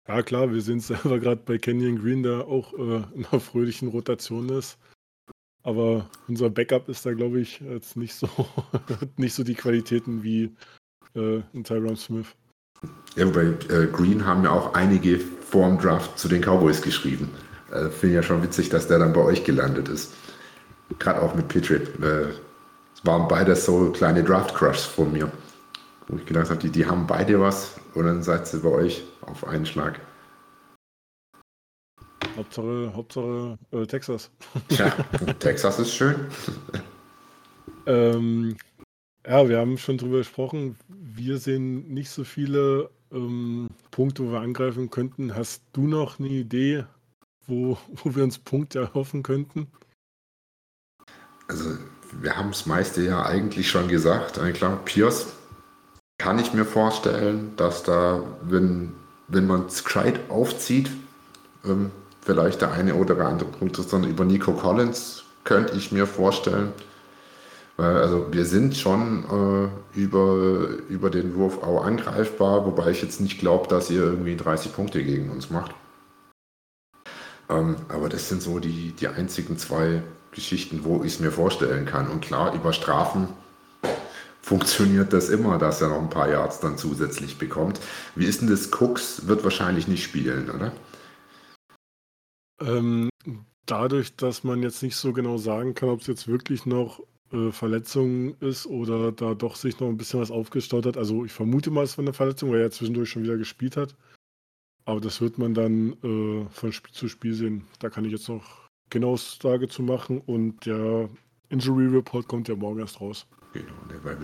[0.08, 3.88] Ja klar, wir sehen selber gerade bei Kenyon Green, der auch äh, in einer fröhlichen
[3.88, 4.78] Rotation ist.
[5.62, 8.28] Aber unser Backup ist da, glaube ich, jetzt nicht so,
[9.16, 10.54] nicht so die Qualitäten wie
[11.14, 12.34] äh, ein Tyron Smith.
[13.16, 17.30] Ja, wobei äh, Green haben ja auch einige vor dem Draft zu den Cowboys geschrieben.
[17.70, 20.14] Äh, Finde ich ja schon witzig, dass der dann bei euch gelandet ist.
[20.98, 21.82] Gerade auch mit Patriot.
[22.02, 22.30] Äh,
[22.94, 25.30] es waren beide so kleine Draft-Crushs von mir.
[26.08, 29.04] Wo ich gedacht habe, die, die haben beide was und dann seid ihr bei euch
[29.22, 30.00] auf einen Schlag.
[32.36, 34.30] Hauptsache, Hauptsache äh, Texas.
[34.70, 34.88] Ja,
[35.38, 36.16] Texas ist schön.
[37.86, 38.56] ähm,
[39.26, 40.76] ja, wir haben schon drüber gesprochen.
[40.88, 45.34] Wir sehen nicht so viele ähm, Punkte, wo wir angreifen könnten.
[45.34, 46.84] Hast du noch eine Idee,
[47.46, 49.68] wo, wo wir uns Punkte erhoffen könnten?
[51.48, 51.76] Also,
[52.20, 54.40] wir haben das meiste ja eigentlich schon gesagt.
[54.54, 55.26] Klar, Pierce
[56.18, 58.92] kann ich mir vorstellen, dass da, wenn,
[59.28, 60.90] wenn man Schreit aufzieht,
[61.64, 66.06] ähm, vielleicht der eine oder andere Punkt ist dann über Nico Collins, könnte ich mir
[66.06, 66.72] vorstellen.
[67.80, 73.38] Also wir sind schon äh, über, über den Wurf auch angreifbar, wobei ich jetzt nicht
[73.38, 75.74] glaube, dass ihr irgendwie 30 Punkte gegen uns macht.
[77.48, 81.86] Ähm, aber das sind so die, die einzigen zwei Geschichten, wo ich es mir vorstellen
[81.86, 82.08] kann.
[82.08, 83.28] Und klar, über Strafen
[84.42, 87.80] funktioniert das immer, dass er noch ein paar Yards dann zusätzlich bekommt.
[88.14, 88.70] Wie ist denn das?
[88.72, 90.72] Cooks wird wahrscheinlich nicht spielen, oder?
[92.60, 93.08] Ähm,
[93.66, 97.00] dadurch, dass man jetzt nicht so genau sagen kann, ob es jetzt wirklich noch
[97.32, 100.96] äh, Verletzung ist oder da doch sich noch ein bisschen was aufgestaut hat.
[100.96, 103.94] Also ich vermute mal, es war eine Verletzung, weil er zwischendurch schon wieder gespielt hat.
[104.84, 107.64] Aber das wird man dann äh, von Spiel zu Spiel sehen.
[107.78, 111.08] Da kann ich jetzt noch genau Aussage zu machen und der
[111.48, 113.26] Injury Report kommt ja morgen erst raus.
[113.52, 114.16] Genau, der war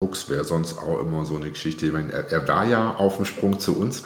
[0.00, 1.86] Brooks wäre sonst auch immer so eine Geschichte.
[1.86, 4.04] Ich meine, er, er war ja auf dem Sprung zu uns.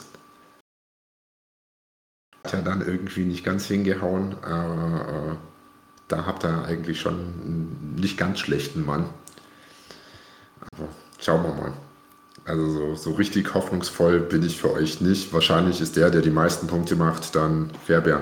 [2.43, 4.35] Hat ja dann irgendwie nicht ganz hingehauen.
[4.43, 5.35] Äh,
[6.13, 9.09] da habt ihr eigentlich schon einen nicht ganz schlechten Mann.
[10.59, 10.87] Aber
[11.19, 11.73] schauen wir mal.
[12.45, 15.33] Also so, so richtig hoffnungsvoll bin ich für euch nicht.
[15.33, 18.21] Wahrscheinlich ist der, der die meisten Punkte macht, dann Fairbairn.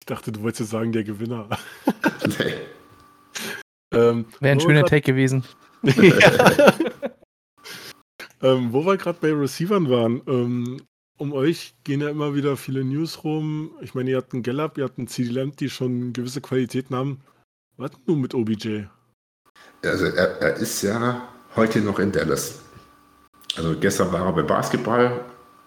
[0.00, 1.48] Ich dachte, du wolltest sagen, der Gewinner.
[2.38, 2.54] nee.
[3.92, 5.42] ähm, Wäre ein schöner Take gewesen.
[8.42, 10.82] ähm, wo wir gerade bei Receivern waren, ähm,
[11.18, 13.72] um euch gehen ja immer wieder viele News rum.
[13.80, 16.94] Ich meine, ihr habt einen Gallup, ihr habt einen CD Lamb, die schon gewisse Qualitäten
[16.94, 17.20] haben.
[17.76, 18.84] Was nun mit OBJ?
[19.84, 22.60] Also er, er, ist ja heute noch in Dallas.
[23.56, 25.24] Also gestern war er bei Basketball,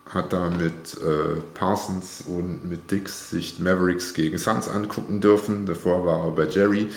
[0.09, 5.65] hat da mit äh, Parsons und mit Dix sich Mavericks gegen Suns angucken dürfen.
[5.65, 6.89] Davor war er bei Jerry.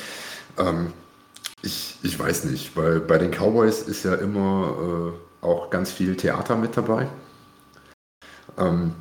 [0.58, 0.92] Ähm,
[1.62, 5.12] ich, ich weiß nicht, weil bei den Cowboys ist ja immer
[5.42, 7.08] äh, auch ganz viel Theater mit dabei.
[8.58, 8.92] Ähm,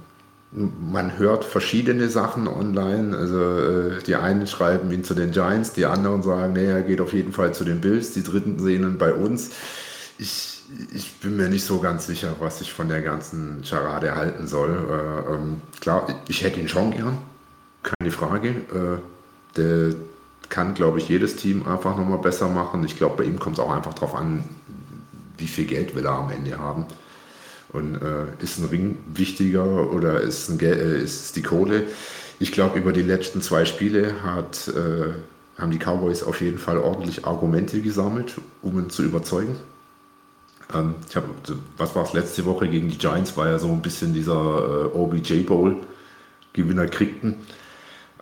[0.51, 3.17] man hört verschiedene Sachen online.
[3.17, 7.01] Also äh, die einen schreiben ihn zu den Giants, die anderen sagen, nee, er geht
[7.01, 9.51] auf jeden Fall zu den Bills, die dritten sehen ihn bei uns.
[10.17, 10.61] Ich,
[10.93, 14.69] ich bin mir nicht so ganz sicher, was ich von der ganzen Charade halten soll.
[14.69, 17.17] Äh, ähm, klar, ich hätte ihn schon gern,
[17.81, 18.49] keine Frage.
[18.49, 18.99] Äh,
[19.57, 19.95] der
[20.49, 22.83] kann, glaube ich, jedes Team einfach nochmal besser machen.
[22.83, 24.43] Ich glaube, bei ihm kommt es auch einfach darauf an,
[25.37, 26.85] wie viel Geld will er am Ende haben.
[27.73, 31.87] Und äh, ist ein Ring wichtiger oder ist, ein äh, ist die Kohle?
[32.39, 36.77] Ich glaube, über die letzten zwei Spiele hat, äh, haben die Cowboys auf jeden Fall
[36.77, 39.55] ordentlich Argumente gesammelt, um ihn zu überzeugen.
[40.73, 41.25] Ähm, ich hab,
[41.77, 43.35] was war es letzte Woche gegen die Giants?
[43.37, 44.33] War ja so ein bisschen dieser
[44.93, 45.77] äh, OBJ Bowl
[46.53, 47.37] Gewinner kriegten.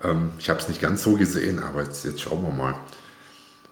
[0.02, 2.76] Ähm, ich habe es nicht ganz so gesehen, aber jetzt, jetzt schauen wir mal.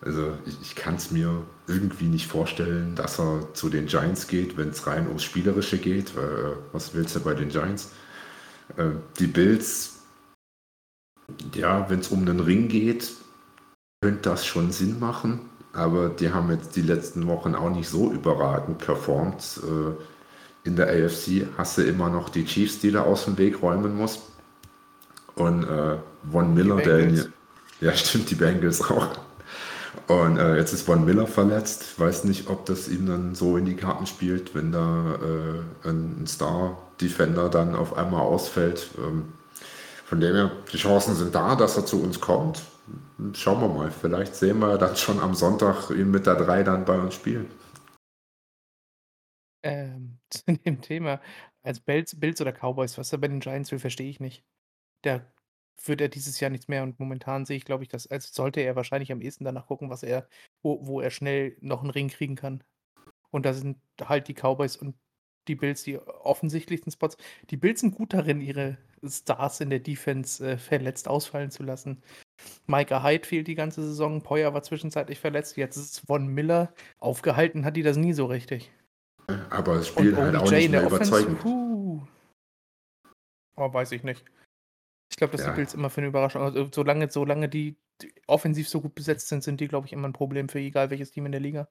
[0.02, 4.56] Also ich, ich kann es mir irgendwie nicht vorstellen, dass er zu den Giants geht,
[4.58, 6.16] wenn es rein ums Spielerische geht.
[6.16, 7.92] Äh, was willst du bei den Giants?
[8.78, 10.00] Äh, die Bills,
[11.54, 13.12] ja, wenn es um den Ring geht,
[14.02, 15.42] könnte das schon Sinn machen.
[15.74, 19.60] Aber die haben jetzt die letzten Wochen auch nicht so überragend performt.
[19.64, 23.62] Äh, in der AFC hast du immer noch die Chiefs, die da aus dem Weg
[23.62, 24.22] räumen muss.
[25.36, 25.98] Und äh,
[26.32, 27.26] Von Miller, der.
[27.82, 29.29] Ja, stimmt, die Bengals auch.
[30.08, 32.00] Und äh, jetzt ist Von Miller verletzt.
[32.00, 36.26] Weiß nicht, ob das ihm dann so in die Karten spielt, wenn da äh, ein
[36.28, 38.90] Star-Defender dann auf einmal ausfällt.
[38.98, 39.34] Ähm,
[40.06, 42.64] von dem her, die Chancen sind da, dass er zu uns kommt.
[43.34, 43.92] Schauen wir mal.
[43.92, 47.50] Vielleicht sehen wir dann schon am Sonntag ihn mit der 3 dann bei uns spielen.
[49.64, 51.22] Ähm, zu dem Thema,
[51.62, 54.44] als Bills, oder Cowboys, was er bei den Giants will, verstehe ich nicht.
[55.04, 55.32] Der
[55.84, 58.62] wird er dieses Jahr nichts mehr und momentan sehe ich, glaube ich, dass also sollte
[58.62, 60.28] er wahrscheinlich am ehesten danach gucken, was er,
[60.62, 62.64] wo, wo er schnell noch einen Ring kriegen kann.
[63.32, 64.96] Und da sind halt die Cowboys und
[65.48, 67.18] die Bills die offensichtlichsten Spots.
[67.50, 72.04] Die Bills sind gut darin, ihre Stars in der Defense äh, verletzt ausfallen zu lassen.
[72.68, 76.74] Micah Hyde fehlt die ganze Saison, Poyer war zwischenzeitlich verletzt, jetzt ist Von Miller.
[77.00, 78.72] Aufgehalten hat die das nie so richtig.
[79.50, 81.40] Aber es spielt halt auch nicht mehr überzeugend.
[81.40, 82.02] Puh.
[83.56, 84.24] Oh, weiß ich nicht.
[85.20, 85.52] Ich glaube, dass ja.
[85.52, 89.28] die Bills immer für eine Überraschung, also solange, solange die, die offensiv so gut besetzt
[89.28, 91.68] sind, sind die, glaube ich, immer ein Problem für egal welches Team in der Liga.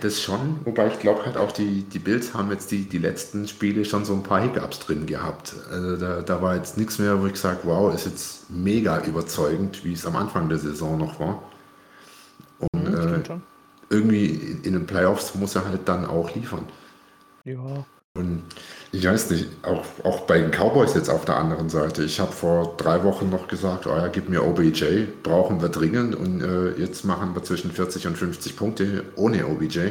[0.00, 3.48] Das schon, wobei ich glaube halt auch, die, die Bills haben jetzt die, die letzten
[3.48, 5.56] Spiele schon so ein paar Hiccups drin gehabt.
[5.68, 9.84] Also da, da war jetzt nichts mehr, wo ich sage, wow, ist jetzt mega überzeugend,
[9.84, 11.42] wie es am Anfang der Saison noch war.
[12.72, 13.40] Und mhm, äh,
[13.90, 16.68] irgendwie in den Playoffs muss er halt dann auch liefern.
[17.42, 17.84] Ja.
[18.16, 18.42] Und
[18.92, 22.04] ich weiß nicht, auch, auch bei den Cowboys jetzt auf der anderen Seite.
[22.04, 26.14] Ich habe vor drei Wochen noch gesagt, oh ja, gib mir OBJ, brauchen wir dringend.
[26.14, 29.90] Und äh, jetzt machen wir zwischen 40 und 50 Punkte ohne OBJ.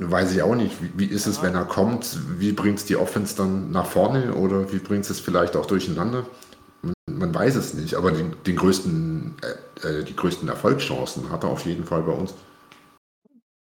[0.00, 2.18] Weiß ich auch nicht, wie, wie ist es, wenn er kommt?
[2.38, 6.24] Wie bringt es die Offense dann nach vorne oder wie bringt es vielleicht auch durcheinander?
[6.82, 9.34] Man, man weiß es nicht, aber den, den größten,
[9.82, 12.32] äh, äh die größten Erfolgschancen hat er auf jeden Fall bei uns.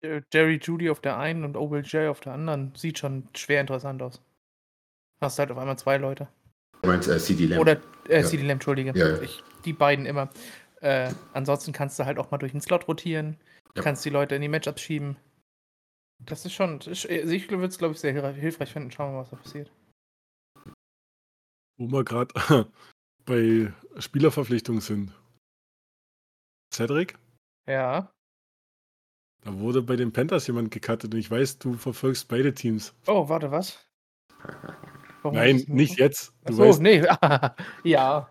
[0.02, 4.02] Äh, Jerry Judy auf der einen und OBJ auf der anderen sieht schon schwer interessant
[4.02, 4.20] aus.
[5.20, 6.28] Hast halt auf einmal zwei Leute.
[6.82, 7.60] Du meinst äh, CD Lamb?
[7.60, 8.24] Oder äh, ja.
[8.24, 8.92] CD Lamb, Entschuldige.
[8.98, 9.22] Ja, ja.
[9.22, 10.30] Ich, die beiden immer.
[10.80, 13.36] Äh, ansonsten kannst du halt auch mal durch den Slot rotieren,
[13.76, 13.82] ja.
[13.82, 15.16] kannst die Leute in die Matchups schieben.
[16.20, 18.90] Das ist schon, ich, ich würde es, glaube ich, sehr hilfreich finden.
[18.90, 19.70] Schauen wir mal, was da passiert.
[21.78, 22.34] Wo wir gerade
[23.24, 25.12] bei Spielerverpflichtungen sind.
[26.72, 27.18] Cedric?
[27.66, 28.12] Ja.
[29.42, 32.94] Da wurde bei den Panthers jemand gecuttet und ich weiß, du verfolgst beide Teams.
[33.07, 33.87] Oh, warte, was?
[35.22, 36.33] Warum Nein, nicht jetzt.
[36.44, 37.03] Du Achso, weißt, nee.
[37.85, 38.31] ja.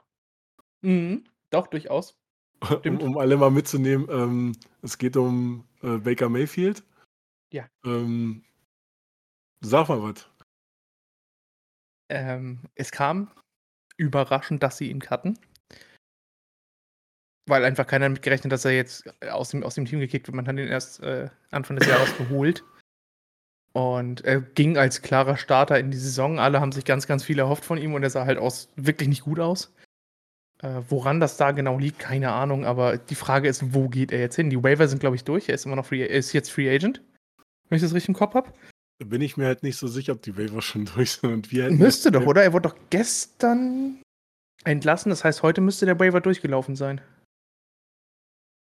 [0.81, 2.15] Mhm, doch, durchaus.
[2.83, 6.83] Um, um, alle mal mitzunehmen, ähm, es geht um äh, Baker Mayfield.
[7.53, 7.67] Ja.
[7.85, 8.43] Ähm,
[9.61, 10.29] sag mal was.
[12.09, 13.31] Ähm, es kam
[13.97, 15.39] überraschend, dass sie ihn cutten.
[17.49, 20.27] Weil einfach keiner damit gerechnet, dass er jetzt äh, aus dem, aus dem Team gekickt
[20.27, 20.35] wird.
[20.35, 22.63] Man hat ihn erst äh, Anfang des Jahres geholt.
[23.73, 26.39] Und er ging als klarer Starter in die Saison.
[26.39, 29.09] Alle haben sich ganz, ganz viel erhofft von ihm und er sah halt aus, wirklich
[29.09, 29.73] nicht gut aus.
[30.61, 32.65] Äh, woran das da genau liegt, keine Ahnung.
[32.65, 34.49] Aber die Frage ist, wo geht er jetzt hin?
[34.49, 35.47] Die Waiver sind, glaube ich, durch.
[35.47, 37.01] Er ist immer noch Free, er ist jetzt Free Agent.
[37.69, 38.51] Wenn ich das richtig im Kopf habe.
[38.99, 41.31] Da bin ich mir halt nicht so sicher, ob die Waiver schon durch sind.
[41.31, 42.43] Und wir müsste doch, oder?
[42.43, 44.01] Er wurde doch gestern
[44.65, 45.09] entlassen.
[45.09, 46.99] Das heißt, heute müsste der Waiver durchgelaufen sein.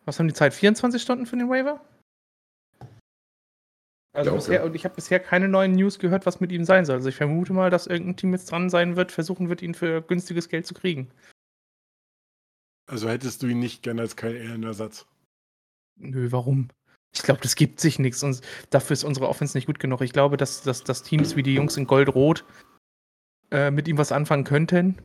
[0.05, 0.55] Was haben die Zeit?
[0.55, 1.81] 24 Stunden für den Waiver?
[4.13, 4.39] Also okay.
[4.39, 6.97] bisher, und ich habe bisher keine neuen News gehört, was mit ihm sein soll.
[6.97, 10.03] Also ich vermute mal, dass irgendein Team jetzt dran sein wird, versuchen wird, ihn für
[10.03, 11.11] günstiges Geld zu kriegen.
[12.87, 15.07] Also hättest du ihn nicht gerne als Kyle Allen Ersatz?
[15.97, 16.69] Nö, warum?
[17.15, 20.01] Ich glaube, das gibt sich nichts und dafür ist unsere Offense nicht gut genug.
[20.01, 22.45] Ich glaube, dass, dass, dass Teams wie die Jungs in Gold-Rot
[23.51, 24.97] äh, mit ihm was anfangen könnten,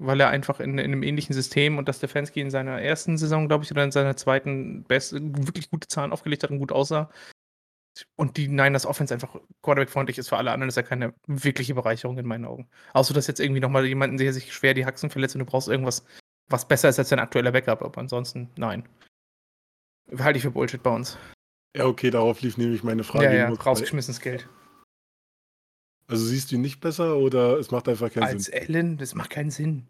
[0.00, 3.48] weil er einfach in, in einem ähnlichen System und dass Stefanski in seiner ersten Saison,
[3.48, 7.10] glaube ich, oder in seiner zweiten best, wirklich gute Zahlen aufgelegt hat und gut aussah.
[8.16, 12.16] Und die Niners Offense einfach Quarterback-freundlich ist für alle anderen, ist ja keine wirkliche Bereicherung
[12.16, 12.70] in meinen Augen.
[12.94, 15.68] Außer dass jetzt irgendwie nochmal jemanden, der sich schwer die Haxen verletzt und du brauchst
[15.68, 16.06] irgendwas,
[16.48, 17.82] was besser ist als dein aktueller Backup.
[17.82, 18.88] Aber ansonsten, nein.
[20.18, 21.18] Halte ich für Bullshit bei uns.
[21.76, 23.26] Ja, okay, darauf lief nämlich meine Frage.
[23.26, 24.48] ja, ja, rausgeschmissenes Geld.
[26.10, 28.60] Also siehst du ihn nicht besser oder es macht einfach keinen Als Sinn?
[28.68, 29.86] Allen, das macht keinen Sinn.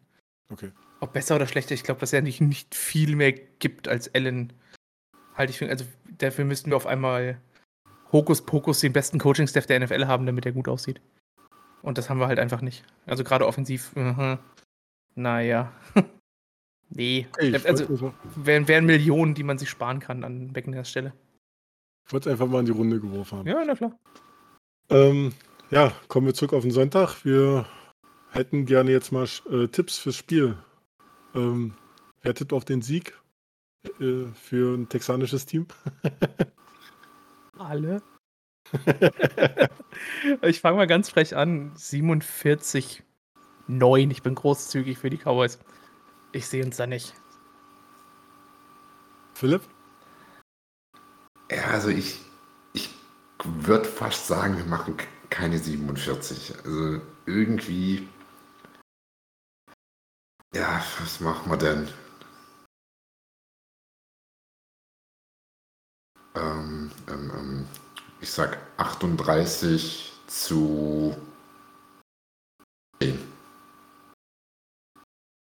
[0.53, 0.71] Okay.
[1.01, 4.53] Ob besser oder schlechter, ich glaube, dass er nicht, nicht viel mehr gibt als Allen.
[5.35, 5.87] Halte ich für, also
[6.19, 7.41] dafür müssten wir auf einmal
[8.13, 11.01] Hokuspokus den besten Coaching-Staff der NFL haben, damit er gut aussieht.
[11.81, 12.85] Und das haben wir halt einfach nicht.
[13.07, 14.39] Also gerade offensiv, mhm.
[15.15, 15.73] naja.
[16.91, 17.27] nee.
[17.39, 21.15] ich also wollte wären, wären Millionen, die man sich sparen kann an Beckners Stelle.
[22.13, 23.49] es einfach mal in die Runde geworfen haben.
[23.49, 23.99] Ja, na klar.
[24.91, 25.33] Ähm,
[25.71, 27.25] ja, kommen wir zurück auf den Sonntag.
[27.25, 27.67] Wir
[28.31, 30.57] hätten gerne jetzt mal äh, Tipps fürs Spiel.
[31.35, 31.75] Ähm,
[32.23, 33.17] wer tippt auf den Sieg
[34.01, 35.67] äh, für ein texanisches Team?
[37.59, 38.03] Alle.
[40.43, 41.73] ich fange mal ganz frech an.
[41.77, 43.03] 47,
[43.69, 44.11] 9.
[44.11, 45.59] Ich bin großzügig für die Cowboys.
[46.33, 47.15] Ich sehe uns da nicht.
[49.35, 49.63] Philipp?
[51.51, 52.21] Ja, also ich,
[52.73, 52.91] ich
[53.45, 54.97] würde fast sagen, wir machen
[55.31, 56.55] keine 47.
[56.65, 58.09] Also irgendwie.
[60.55, 61.89] Ja, was machen wir denn?
[66.35, 67.69] Ähm, ähm, ähm,
[68.21, 71.17] ich sag 38 zu
[73.01, 73.19] 10.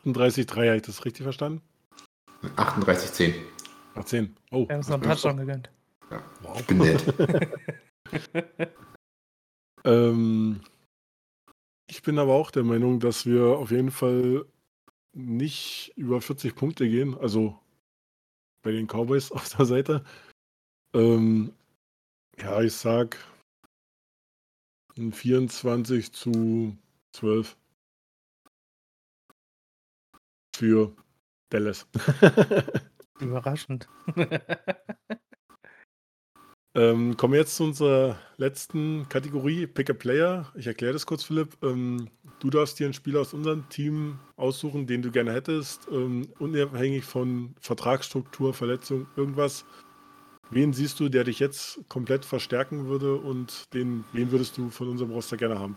[0.04, 1.62] 38-3, habe ich das richtig verstanden?
[2.56, 3.35] 38 10.
[3.94, 4.37] Ach, 10.
[4.50, 5.70] Oh, Wir haben uns noch einen Touchdown gegönnt.
[6.58, 7.04] Ich bin nett.
[9.84, 10.60] Ähm,
[11.88, 14.46] ich bin aber auch der Meinung, dass wir auf jeden Fall
[15.12, 17.16] nicht über 40 Punkte gehen.
[17.18, 17.58] Also
[18.62, 20.04] bei den Cowboys auf der Seite.
[20.94, 21.52] Ähm,
[22.38, 23.18] ja, ich sag
[24.96, 26.76] ein 24 zu
[27.12, 27.56] 12
[30.54, 30.94] für
[31.50, 31.86] Dallas.
[33.20, 33.88] Überraschend.
[36.74, 40.50] Ähm, kommen wir jetzt zu unserer letzten Kategorie, Pick a Player.
[40.54, 41.56] Ich erkläre das kurz, Philipp.
[41.62, 42.08] Ähm,
[42.38, 47.04] du darfst dir einen Spieler aus unserem Team aussuchen, den du gerne hättest, ähm, unabhängig
[47.04, 49.66] von Vertragsstruktur, Verletzung, irgendwas.
[50.50, 54.88] Wen siehst du, der dich jetzt komplett verstärken würde und den, wen würdest du von
[54.88, 55.76] unserem Roster gerne haben?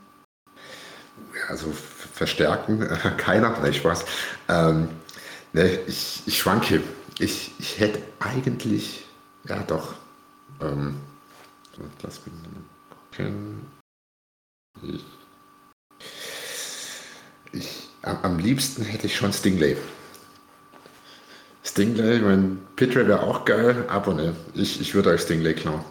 [1.49, 4.05] Also verstärken, äh, keiner, ne, Spaß.
[4.47, 4.87] Ähm,
[5.51, 6.81] ne, ich, ich schwanke.
[7.19, 9.05] Ich, ich hätte eigentlich,
[9.47, 9.95] ja doch,
[10.61, 10.99] ähm,
[11.75, 12.51] so, lass mich mal
[12.89, 13.65] gucken.
[14.83, 15.05] Ich,
[17.53, 19.77] ich, am, am liebsten hätte ich schon Stingley.
[21.63, 25.83] Stingley, mein Pitre wäre auch geil, aber ne, ich, ich würde euch Stingley klauen.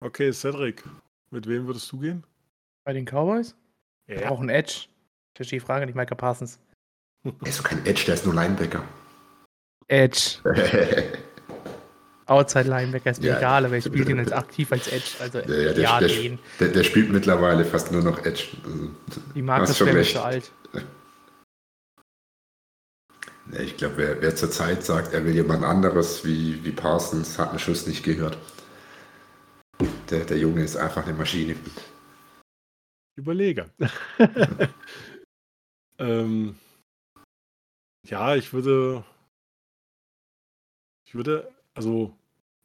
[0.00, 0.84] Okay, Cedric,
[1.30, 2.24] mit wem würdest du gehen?
[2.84, 3.54] Bei den Cowboys?
[4.08, 4.28] Ja.
[4.28, 4.86] brauchen Edge.
[5.32, 6.58] Ich verstehe die Frage nicht, Micah Parsons.
[7.24, 8.84] Er ist doch kein Edge, der ist nur Linebacker.
[9.88, 10.38] Edge.
[12.26, 13.38] Outside Linebacker ist mir Ja.
[13.38, 15.10] egal, aber ich spiele den als aktiv als Edge.
[15.20, 16.38] Also Ja, ja, der, ja, der, den.
[16.60, 18.44] der, der spielt mittlerweile fast nur noch Edge.
[18.64, 18.90] Also,
[19.34, 20.12] Die Marke ist schon mir recht.
[20.12, 20.52] zu alt.
[23.52, 27.38] Ja, ich glaube, wer, wer zur Zeit sagt, er will jemand anderes wie, wie Parsons,
[27.38, 28.38] hat einen Schuss nicht gehört.
[30.10, 31.56] Der, der Junge ist einfach eine Maschine.
[33.16, 33.68] Überlege.
[35.98, 36.56] ähm,
[38.06, 39.04] ja, ich würde.
[41.06, 42.16] Ich würde, also,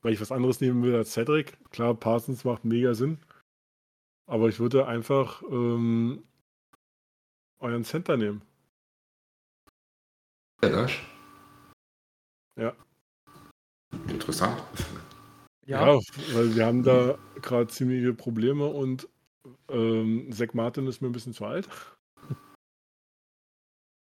[0.01, 1.57] weil ich was anderes nehmen will als Cedric.
[1.71, 3.19] Klar, Parsons macht mega Sinn.
[4.25, 6.23] Aber ich würde einfach ähm,
[7.59, 8.41] euren Center nehmen.
[10.61, 10.91] Ja, das?
[12.57, 12.75] Ja.
[14.09, 14.61] Interessant.
[15.65, 15.99] Ja,
[16.33, 19.07] weil wir haben da gerade ziemliche Probleme und
[19.69, 21.67] ähm, Zach Martin ist mir ein bisschen zu alt.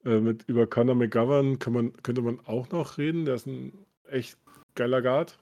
[0.06, 3.26] äh, mit, über Conor McGovern kann man, könnte man auch noch reden.
[3.26, 3.74] Der ist ein
[4.08, 4.38] echt
[4.78, 5.38] geiler Guard.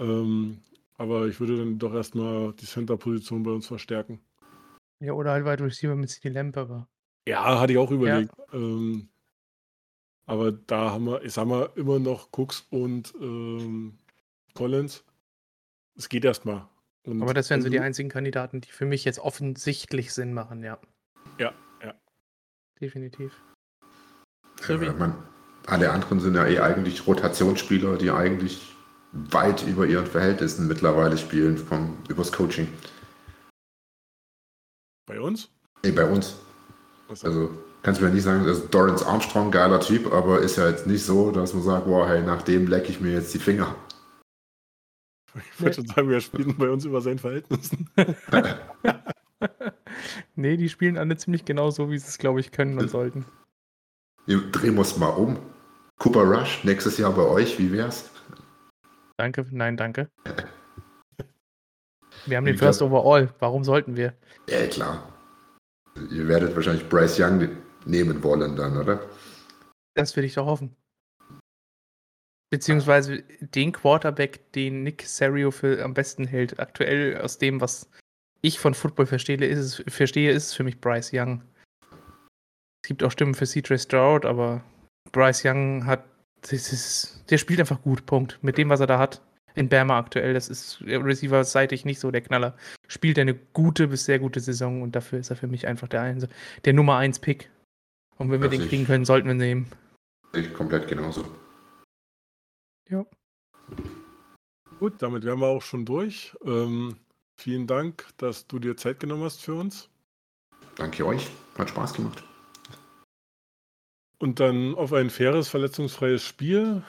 [0.00, 0.58] Ähm,
[0.96, 4.20] aber ich würde dann doch erstmal die Center-Position bei uns verstärken.
[5.00, 6.88] ja oder halt Wide Receiver mit CD Lamp, aber.
[7.28, 8.32] Ja, hatte ich auch überlegt.
[8.52, 9.08] Ähm,
[10.26, 13.98] aber da haben wir, ich sag mal, immer noch Cooks und ähm,
[14.54, 15.04] Collins.
[15.96, 16.68] Es geht erstmal.
[17.04, 20.62] Und Aber das wären so die einzigen Kandidaten, die für mich jetzt offensichtlich Sinn machen,
[20.62, 20.78] ja.
[21.38, 21.94] Ja, ja.
[22.80, 23.32] Definitiv.
[24.68, 25.14] Ja, weil man,
[25.68, 28.74] alle anderen sind ja eh eigentlich Rotationsspieler, die eigentlich
[29.12, 32.68] weit über ihren Verhältnissen mittlerweile spielen, vom, übers Coaching.
[35.06, 35.50] Bei uns?
[35.84, 36.36] Nee, bei uns.
[37.22, 37.50] Also
[37.82, 41.04] kannst du mir nicht sagen, also Dorrance Armstrong, geiler Typ, aber ist ja jetzt nicht
[41.04, 43.74] so, dass man sagt, wow, hey, nach dem lecke ich mir jetzt die Finger.
[45.34, 47.88] Ich würde schon sagen, wir spielen bei uns über seinen Verhältnissen.
[50.34, 53.24] nee, die spielen alle ziemlich genau so, wie sie es, glaube ich, können und sollten.
[54.26, 55.38] Drehen wir es mal um.
[55.98, 58.10] Cooper Rush, nächstes Jahr bei euch, wie wär's?
[59.16, 60.08] Danke, nein, danke.
[62.26, 64.14] Wir haben den ich First glaub, Overall, warum sollten wir?
[64.48, 65.12] Ja, klar.
[66.10, 67.48] Ihr werdet wahrscheinlich Bryce Young
[67.84, 69.00] nehmen wollen dann, oder?
[69.94, 70.76] Das will ich doch hoffen.
[72.50, 76.60] Beziehungsweise den Quarterback, den Nick Serio für am besten hält.
[76.60, 77.90] Aktuell aus dem, was
[78.40, 81.42] ich von Football verstehe, ist es, verstehe, ist es für mich Bryce Young.
[82.82, 84.62] Es gibt auch Stimmen für CJ Stroud, aber
[85.12, 86.04] Bryce Young hat.
[86.50, 88.38] Ist, der spielt einfach gut, Punkt.
[88.42, 89.20] Mit dem, was er da hat.
[89.54, 92.56] In Bama aktuell, das ist Receiver-seitig nicht so der Knaller.
[92.86, 95.88] Spielt er eine gute bis sehr gute Saison und dafür ist er für mich einfach
[95.88, 96.28] der, Einse
[96.64, 97.50] der Nummer 1 Pick.
[98.18, 99.66] Und wenn wir das den kriegen können, sollten wir ihn nehmen.
[100.32, 101.24] Ich komplett genauso.
[102.88, 103.04] Ja.
[104.78, 106.36] Gut, damit wären wir auch schon durch.
[106.44, 106.96] Ähm,
[107.36, 109.88] vielen Dank, dass du dir Zeit genommen hast für uns.
[110.76, 111.28] Danke euch.
[111.56, 112.27] Hat Spaß gemacht.
[114.18, 116.82] Und dann auf ein faires, verletzungsfreies Spiel.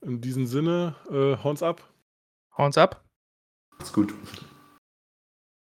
[0.00, 1.88] In diesem Sinne, äh, Horns ab.
[2.56, 3.04] Horns ab.
[3.78, 4.14] Macht's gut.